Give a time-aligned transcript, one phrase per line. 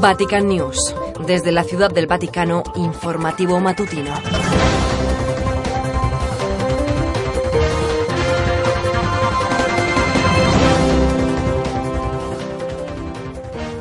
[0.00, 0.94] Vatican News.
[1.26, 4.14] Desde la Ciudad del Vaticano, informativo matutino.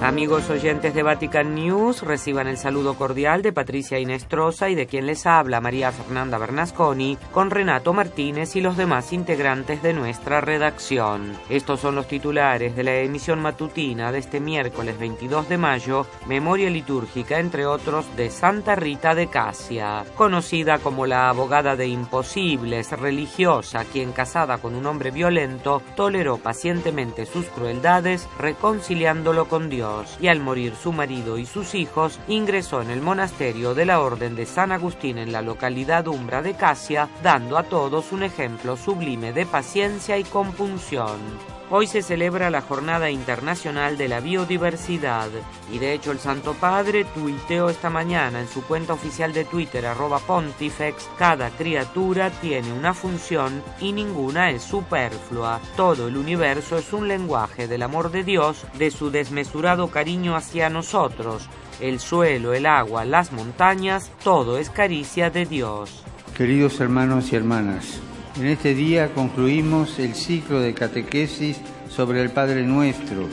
[0.07, 5.05] Amigos oyentes de Vatican News, reciban el saludo cordial de Patricia Inestrosa y de quien
[5.05, 11.33] les habla María Fernanda Bernasconi, con Renato Martínez y los demás integrantes de nuestra redacción.
[11.49, 16.69] Estos son los titulares de la emisión matutina de este miércoles 22 de mayo, memoria
[16.69, 23.83] litúrgica entre otros de Santa Rita de Casia, conocida como la abogada de imposibles, religiosa,
[23.83, 30.39] quien casada con un hombre violento, toleró pacientemente sus crueldades, reconciliándolo con Dios y al
[30.39, 34.71] morir su marido y sus hijos, ingresó en el monasterio de la Orden de San
[34.71, 40.17] Agustín en la localidad umbra de Casia, dando a todos un ejemplo sublime de paciencia
[40.17, 41.56] y compunción.
[41.69, 45.27] Hoy se celebra la Jornada Internacional de la Biodiversidad
[45.69, 49.85] y de hecho el Santo Padre tuiteó esta mañana en su cuenta oficial de Twitter
[49.85, 55.59] arroba pontifex cada criatura tiene una función y ninguna es superflua.
[55.75, 60.69] Todo el universo es un lenguaje del amor de Dios, de su desmesurado cariño hacia
[60.69, 61.49] nosotros.
[61.81, 66.05] El suelo, el agua, las montañas, todo es caricia de Dios.
[66.33, 67.99] Queridos hermanos y hermanas,
[68.39, 73.27] en este día concluimos el ciclo de catequesis sobre el Padre Nuestro,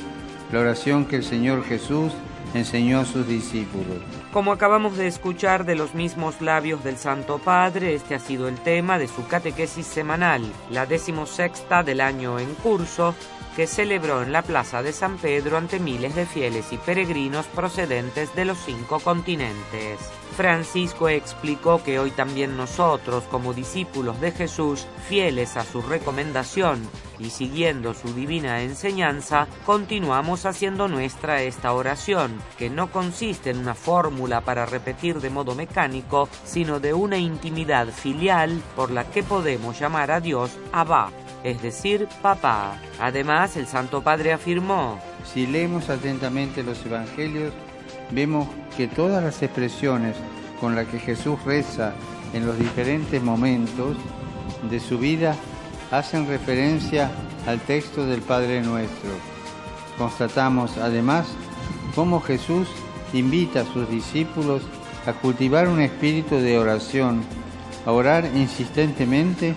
[0.50, 2.12] la oración que el Señor Jesús
[2.55, 3.98] enseñó a sus discípulos.
[4.33, 8.56] Como acabamos de escuchar de los mismos labios del Santo Padre, este ha sido el
[8.56, 13.14] tema de su catequesis semanal, la decimosexta del año en curso,
[13.56, 18.34] que celebró en la Plaza de San Pedro ante miles de fieles y peregrinos procedentes
[18.34, 19.98] de los cinco continentes.
[20.36, 26.80] Francisco explicó que hoy también nosotros, como discípulos de Jesús, fieles a su recomendación
[27.20, 33.77] y siguiendo su divina enseñanza, continuamos haciendo nuestra esta oración, que no consiste en una
[33.77, 39.79] fórmula para repetir de modo mecánico, sino de una intimidad filial por la que podemos
[39.79, 41.12] llamar a Dios Abba,
[41.44, 42.78] es decir, papá.
[42.98, 44.98] Además, el Santo Padre afirmó,
[45.32, 47.52] Si leemos atentamente los Evangelios,
[48.10, 50.16] vemos que todas las expresiones
[50.58, 51.92] con las que Jesús reza
[52.32, 53.96] en los diferentes momentos
[54.70, 55.36] de su vida
[55.90, 57.10] hacen referencia
[57.46, 59.11] al texto del Padre Nuestro.
[59.98, 61.26] Constatamos además
[61.94, 62.68] cómo Jesús
[63.12, 64.62] invita a sus discípulos
[65.06, 67.22] a cultivar un espíritu de oración,
[67.84, 69.55] a orar insistentemente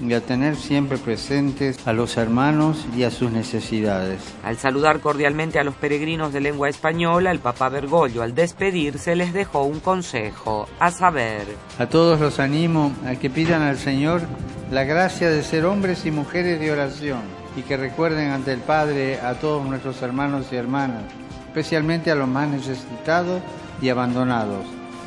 [0.00, 4.20] y a tener siempre presentes a los hermanos y a sus necesidades.
[4.42, 9.32] Al saludar cordialmente a los peregrinos de lengua española, el Papa Bergoglio al despedirse les
[9.32, 11.46] dejó un consejo, a saber.
[11.78, 14.22] A todos los animo a que pidan al Señor
[14.70, 17.20] la gracia de ser hombres y mujeres de oración
[17.56, 21.04] y que recuerden ante el Padre a todos nuestros hermanos y hermanas,
[21.48, 23.40] especialmente a los más necesitados
[23.80, 24.66] y abandonados,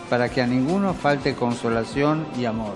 [0.10, 2.74] para que a ninguno falte consolación y amor.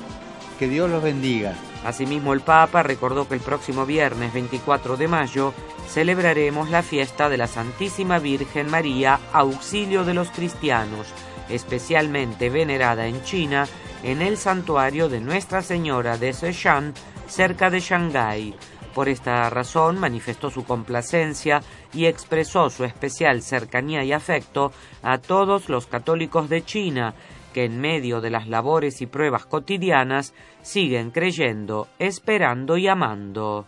[0.60, 1.56] Que Dios los bendiga.
[1.84, 5.54] Asimismo, el Papa recordó que el próximo viernes 24 de mayo
[5.90, 11.08] celebraremos la fiesta de la Santísima Virgen María, auxilio de los cristianos,
[11.50, 13.68] especialmente venerada en China
[14.04, 16.94] en el santuario de Nuestra Señora de Seshan,
[17.28, 18.56] cerca de Shanghái.
[18.94, 21.62] Por esta razón manifestó su complacencia
[21.94, 24.72] y expresó su especial cercanía y afecto
[25.02, 27.16] a todos los católicos de China,
[27.54, 33.66] que en medio de las labores y pruebas cotidianas siguen creyendo, esperando y amando.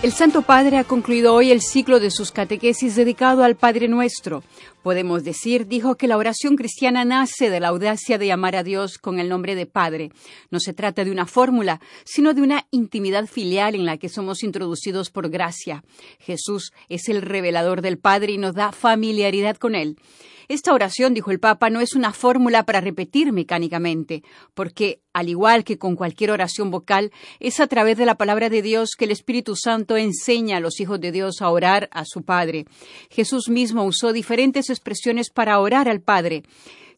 [0.00, 4.44] El Santo Padre ha concluido hoy el ciclo de sus catequesis dedicado al Padre Nuestro.
[4.84, 8.98] Podemos decir, dijo, que la oración cristiana nace de la audacia de llamar a Dios
[8.98, 10.12] con el nombre de Padre.
[10.52, 14.44] No se trata de una fórmula, sino de una intimidad filial en la que somos
[14.44, 15.82] introducidos por gracia.
[16.20, 19.96] Jesús es el revelador del Padre y nos da familiaridad con Él.
[20.48, 24.22] Esta oración, dijo el Papa, no es una fórmula para repetir mecánicamente,
[24.54, 28.62] porque, al igual que con cualquier oración vocal, es a través de la palabra de
[28.62, 32.22] Dios que el Espíritu Santo enseña a los hijos de Dios a orar a su
[32.22, 32.64] Padre.
[33.10, 36.44] Jesús mismo usó diferentes expresiones para orar al Padre.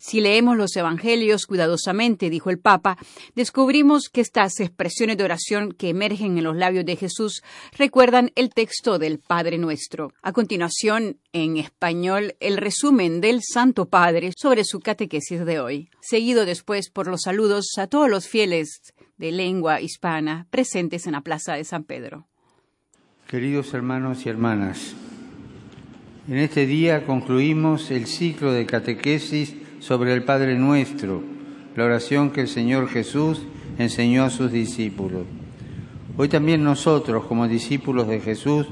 [0.02, 2.96] Si leemos los Evangelios cuidadosamente, dijo el Papa,
[3.34, 7.42] descubrimos que estas expresiones de oración que emergen en los labios de Jesús
[7.76, 10.14] recuerdan el texto del Padre Nuestro.
[10.22, 16.46] A continuación, en español, el resumen del Santo Padre sobre su catequesis de hoy, seguido
[16.46, 21.56] después por los saludos a todos los fieles de lengua hispana presentes en la Plaza
[21.56, 22.26] de San Pedro.
[23.28, 24.94] Queridos hermanos y hermanas,
[26.26, 31.22] en este día concluimos el ciclo de catequesis sobre el Padre Nuestro,
[31.74, 33.42] la oración que el Señor Jesús
[33.78, 35.22] enseñó a sus discípulos.
[36.16, 38.66] Hoy también nosotros, como discípulos de Jesús,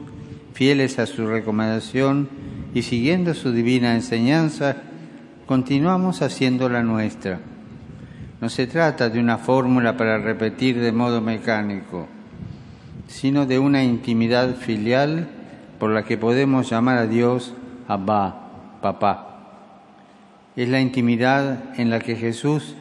[0.53, 2.29] fieles a su recomendación
[2.75, 4.77] y siguiendo su divina enseñanza,
[5.47, 7.41] continuamos haciendo la nuestra.
[8.41, 12.07] No se trata de una fórmula para repetir de modo mecánico,
[13.09, 15.29] sino de una intimidad filial
[15.79, 17.55] por la que podemos llamar a Dios
[17.89, 19.28] Abba, papá.
[20.57, 22.75] Es la intimidad en la que Jesús,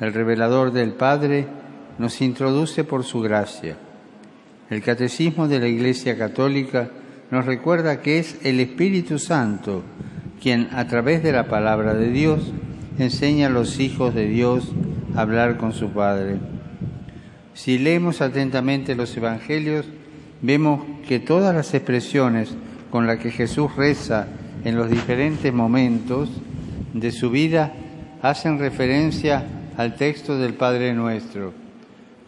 [0.00, 1.46] el revelador del Padre,
[1.98, 3.76] nos introduce por su gracia.
[4.70, 6.90] El Catecismo de la Iglesia Católica
[7.30, 9.82] nos recuerda que es el Espíritu Santo
[10.42, 12.52] quien a través de la palabra de Dios
[12.98, 14.72] enseña a los hijos de Dios
[15.14, 16.38] a hablar con su Padre.
[17.54, 19.86] Si leemos atentamente los Evangelios,
[20.40, 22.54] vemos que todas las expresiones
[22.90, 24.26] con las que Jesús reza
[24.64, 26.28] en los diferentes momentos
[26.92, 27.72] de su vida
[28.22, 29.46] hacen referencia
[29.76, 31.52] al texto del Padre Nuestro.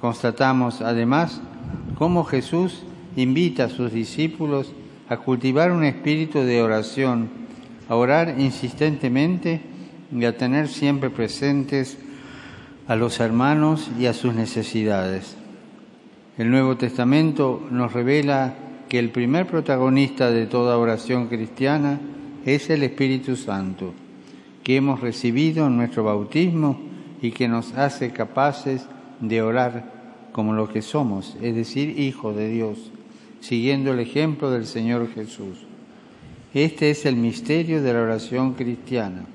[0.00, 1.40] Constatamos además
[1.96, 2.82] cómo Jesús
[3.16, 4.72] invita a sus discípulos
[5.08, 7.28] a cultivar un espíritu de oración
[7.88, 9.60] a orar insistentemente
[10.12, 11.98] y a tener siempre presentes
[12.86, 15.36] a los hermanos y a sus necesidades.
[16.36, 18.54] El Nuevo Testamento nos revela
[18.88, 22.00] que el primer protagonista de toda oración cristiana
[22.44, 23.94] es el Espíritu Santo,
[24.64, 26.80] que hemos recibido en nuestro bautismo
[27.22, 28.86] y que nos hace capaces
[29.20, 29.92] de orar
[30.32, 32.90] como lo que somos, es decir, hijos de Dios,
[33.40, 35.58] siguiendo el ejemplo del Señor Jesús.
[36.54, 39.26] Este es el misterio de la oración cristiana,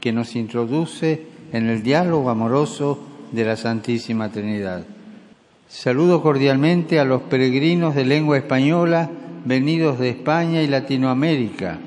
[0.00, 2.98] que nos introduce en el diálogo amoroso
[3.32, 4.84] de la Santísima Trinidad.
[5.68, 9.10] Saludo cordialmente a los peregrinos de lengua española
[9.44, 11.78] venidos de España y Latinoamérica.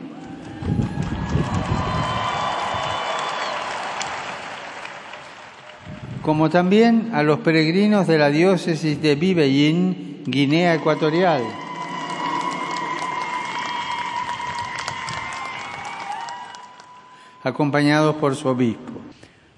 [6.27, 11.41] Como también a los peregrinos de la diócesis de Bibeín, Guinea Ecuatorial.
[17.43, 18.91] acompañados por su obispo.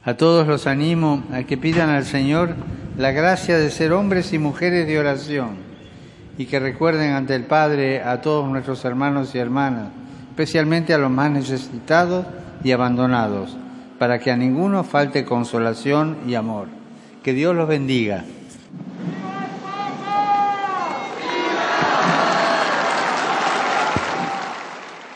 [0.04, 2.54] A todos los animo a que pidan al Señor
[3.00, 5.58] la gracia de ser hombres y mujeres de oración
[6.38, 9.88] y que recuerden ante el Padre a todos nuestros hermanos y hermanas,
[10.30, 12.28] especialmente a los más necesitados
[12.64, 13.58] y abandonados,
[14.00, 16.68] para que a ninguno falte consolación y amor.
[17.22, 18.24] Que Dios los bendiga.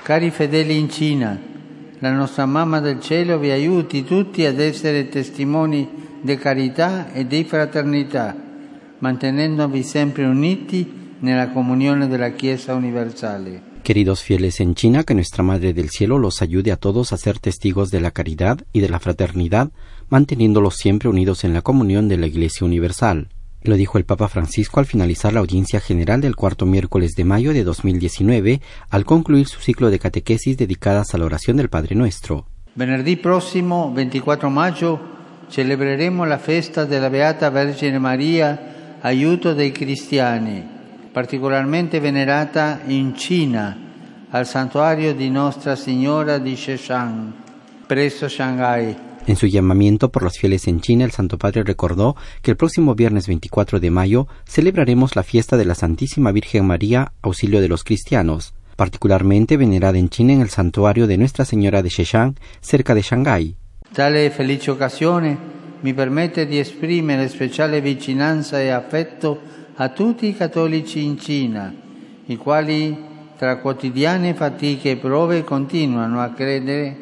[0.04, 1.40] Cari fedeli in China,
[2.00, 5.88] la nostra mamma del cielo vi aiuti tutti ad essere testimoni
[6.20, 8.36] di carità e di fraternità,
[8.98, 13.73] mantenendovi sempre uniti nella comunione della Chiesa universale.
[13.84, 17.40] Queridos fieles en China, que nuestra Madre del Cielo los ayude a todos a ser
[17.40, 19.72] testigos de la caridad y de la fraternidad,
[20.08, 23.28] manteniéndolos siempre unidos en la comunión de la Iglesia Universal.
[23.62, 27.52] Lo dijo el Papa Francisco al finalizar la audiencia general del cuarto miércoles de mayo
[27.52, 32.48] de 2019, al concluir su ciclo de catequesis dedicadas a la oración del Padre Nuestro.
[32.76, 34.98] Venerdì próximo, 24 mayo,
[35.50, 40.83] celebreremo la festa della Beata Vergine Maria, aiuto dei cristiani,
[41.14, 43.78] particolarmente venerata in Cina,
[44.32, 47.34] al santuario di Nostra Signora di Sheshan,
[47.86, 48.98] presso Shanghai.
[49.28, 52.96] En su llamamiento por los fieles en China, el Santo Padre recordó que el próximo
[52.96, 57.84] viernes 24 de mayo celebraremos la fiesta de la Santísima Virgen María, auxilio de los
[57.84, 63.04] cristianos, particularmente venerada en China en el santuario de Nuestra Señora de Sheshan, cerca de
[63.04, 63.56] Shanghái.
[63.94, 65.38] Tale felice occasione
[65.82, 71.74] mi permette di esprimere speciale vicinanza e affetto a tutti i cattolici in Cina,
[72.26, 72.96] i quali
[73.38, 76.96] tra quotidiane fatiche e prove continuano a credere,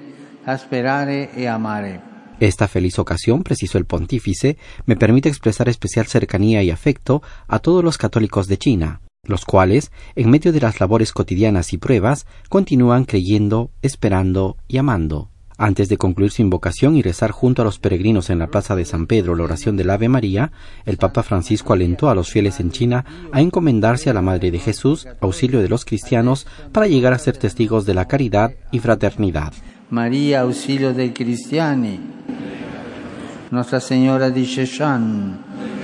[0.44, 2.10] a sperare e amare.
[2.40, 7.84] Esta feliz ocasión, precisó el pontífice, me permite expresar especial cercanía y afecto a todos
[7.84, 13.06] los católicos de China, los cuales, en medio de las labores cotidianas y pruebas, continúan
[13.06, 15.31] creyendo, esperando y amando.
[15.62, 18.84] Antes de concluir su invocación y rezar junto a los peregrinos en la plaza de
[18.84, 20.52] San Pedro la oración del Ave María,
[20.88, 24.58] el Papa Francisco alentó a los fieles en China a encomendarse a la Madre de
[24.58, 29.54] Jesús, auxilio de los cristianos, para llegar a ser testigos de la caridad y fraternidad.
[29.92, 32.00] María, auxilio dei cristiani,
[33.52, 35.81] Nuestra Señora di Sheshan.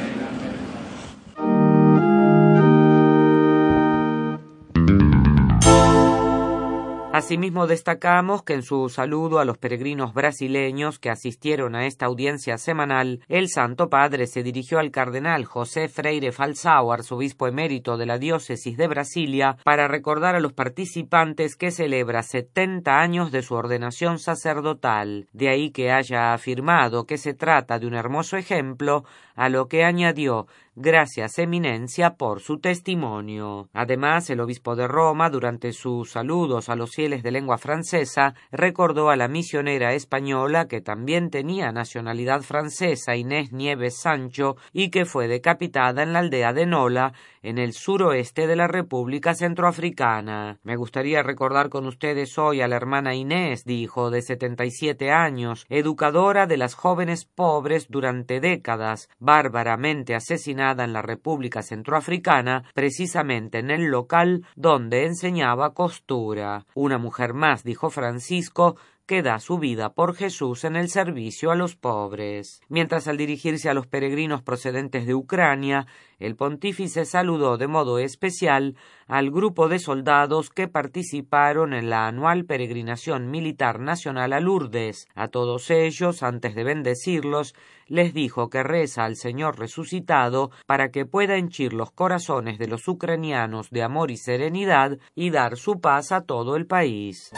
[7.17, 12.59] Asimismo, destacamos que en su saludo a los peregrinos brasileños que asistieron a esta audiencia
[12.59, 18.19] semanal, el Santo Padre se dirigió al cardenal José Freire Falsao, arzobispo emérito de la
[18.19, 24.19] diócesis de Brasilia, para recordar a los participantes que celebra 70 años de su ordenación
[24.19, 25.27] sacerdotal.
[25.33, 29.83] De ahí que haya afirmado que se trata de un hermoso ejemplo, a lo que
[29.83, 30.45] añadió
[30.79, 33.67] Gracias, Eminencia, por su testimonio.
[33.73, 39.09] Además, el obispo de Roma, durante sus saludos a los fieles de lengua francesa, recordó
[39.09, 45.27] a la misionera española que también tenía nacionalidad francesa, Inés Nieves Sancho, y que fue
[45.27, 47.13] decapitada en la aldea de Nola,
[47.47, 50.59] en el suroeste de la República Centroafricana.
[50.63, 55.11] Me gustaría recordar con ustedes hoy a la hermana Inés, dijo, de setenta y siete
[55.11, 63.59] años, educadora de las jóvenes pobres durante décadas, bárbaramente asesinada en la República Centroafricana, precisamente
[63.59, 66.65] en el local donde enseñaba costura.
[66.73, 68.75] Una mujer más, dijo Francisco,
[69.07, 72.61] que da su vida por Jesús en el servicio a los pobres.
[72.67, 75.87] Mientras al dirigirse a los peregrinos procedentes de Ucrania,
[76.19, 78.75] el pontífice saludó de modo especial
[79.07, 85.07] al grupo de soldados que participaron en la anual peregrinación militar nacional a Lourdes.
[85.15, 87.55] A todos ellos, antes de bendecirlos,
[87.87, 92.87] les dijo que reza al Señor resucitado para que pueda henchir los corazones de los
[92.89, 97.31] ucranianos de amor y serenidad y dar su paz a todo el país.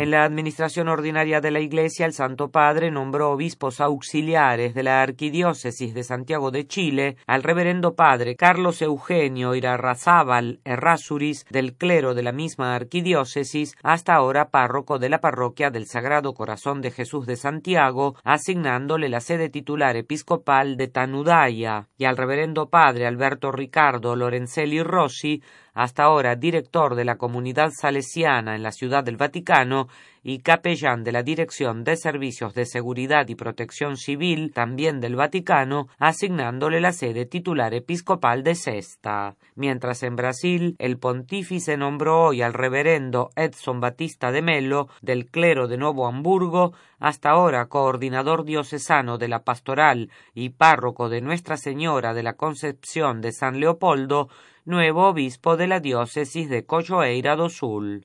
[0.00, 5.02] En la administración ordinaria de la Iglesia, el Santo Padre nombró obispos auxiliares de la
[5.02, 12.22] Arquidiócesis de Santiago de Chile al reverendo padre Carlos Eugenio Irarrazábal Errázuriz del clero de
[12.22, 17.36] la misma arquidiócesis, hasta ahora párroco de la parroquia del Sagrado Corazón de Jesús de
[17.36, 24.82] Santiago, asignándole la sede titular episcopal de Tanudaya, y al reverendo padre Alberto Ricardo Lorenzelli
[24.82, 25.42] Rossi,
[25.74, 29.88] hasta ahora director de la comunidad salesiana en la Ciudad del Vaticano
[30.22, 35.88] y capellán de la Dirección de Servicios de Seguridad y Protección Civil, también del Vaticano,
[35.98, 39.36] asignándole la sede titular episcopal de Cesta.
[39.54, 45.68] Mientras en Brasil, el pontífice nombró hoy al reverendo Edson Batista de Melo, del clero
[45.68, 52.14] de Nuevo Hamburgo, hasta ahora coordinador diocesano de la pastoral y párroco de Nuestra Señora
[52.14, 54.28] de la Concepción de San Leopoldo,
[54.64, 58.04] nuevo obispo de la diócesis de Coyoeira do Sul.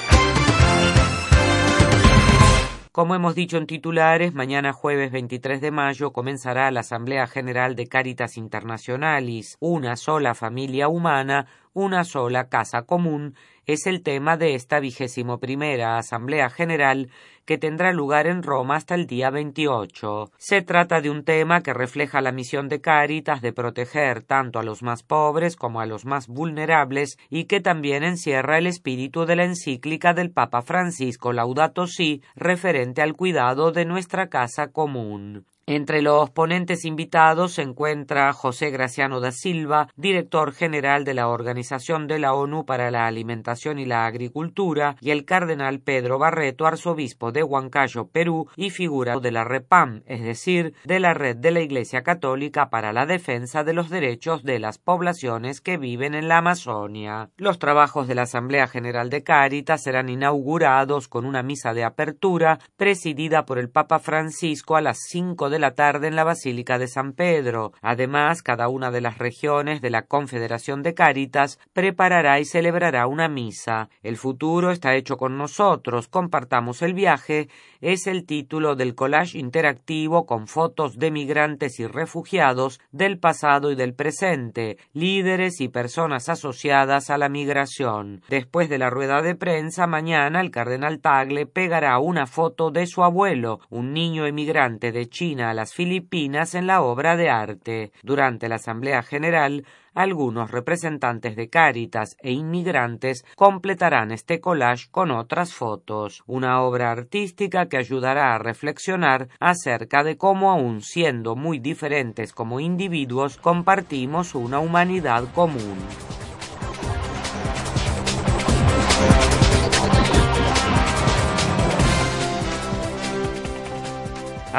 [2.91, 7.87] Como hemos dicho en titulares, mañana jueves 23 de mayo comenzará la Asamblea General de
[7.87, 13.35] Caritas Internacionalis, una sola familia humana, una sola casa común,
[13.65, 17.09] es el tema de esta vigésimo primera Asamblea General
[17.45, 20.31] que tendrá lugar en Roma hasta el día 28.
[20.37, 24.63] Se trata de un tema que refleja la misión de Caritas de proteger tanto a
[24.63, 29.35] los más pobres como a los más vulnerables y que también encierra el espíritu de
[29.35, 35.45] la encíclica del Papa Francisco Laudato Si referente al cuidado de nuestra casa común.
[35.73, 42.07] Entre los ponentes invitados se encuentra José Graciano da Silva, director general de la Organización
[42.07, 47.31] de la ONU para la Alimentación y la Agricultura, y el cardenal Pedro Barreto, arzobispo
[47.31, 51.61] de Huancayo, Perú, y figura de la REPAM, es decir, de la Red de la
[51.61, 56.39] Iglesia Católica para la Defensa de los Derechos de las Poblaciones que viven en la
[56.39, 57.29] Amazonia.
[57.37, 62.59] Los trabajos de la Asamblea General de Cáritas serán inaugurados con una misa de apertura
[62.75, 66.87] presidida por el Papa Francisco a las cinco de la tarde en la Basílica de
[66.87, 67.71] San Pedro.
[67.81, 73.29] Además, cada una de las regiones de la Confederación de Cáritas preparará y celebrará una
[73.29, 73.89] misa.
[74.03, 77.47] El futuro está hecho con nosotros, compartamos el viaje,
[77.79, 83.75] es el título del collage interactivo con fotos de migrantes y refugiados del pasado y
[83.75, 88.21] del presente, líderes y personas asociadas a la migración.
[88.29, 93.03] Después de la rueda de prensa, mañana el cardenal Tagle pegará una foto de su
[93.03, 97.91] abuelo, un niño emigrante de China a las Filipinas en la obra de arte.
[98.03, 105.53] Durante la Asamblea General, algunos representantes de Cáritas e inmigrantes completarán este collage con otras
[105.53, 112.31] fotos, una obra artística que ayudará a reflexionar acerca de cómo aun siendo muy diferentes
[112.33, 115.75] como individuos compartimos una humanidad común.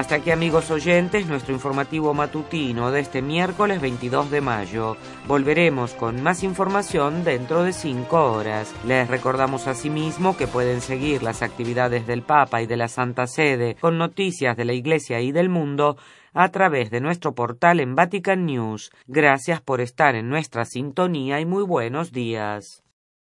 [0.03, 4.97] Hasta aquí amigos oyentes, nuestro informativo matutino de este miércoles 22 de mayo.
[5.29, 8.75] Volveremos con más información dentro de cinco horas.
[8.85, 13.77] Les recordamos asimismo que pueden seguir las actividades del Papa y de la Santa Sede
[13.81, 15.97] con noticias de la Iglesia y del mundo
[16.33, 18.91] a través de nuestro portal en Vatican News.
[19.07, 22.82] Gracias por estar en nuestra sintonía y muy buenos días.